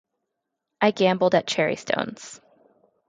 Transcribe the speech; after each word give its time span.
I 0.81 0.89
gambled 0.89 1.35
at 1.35 1.45
cherry 1.45 1.75
stones. 1.75 2.41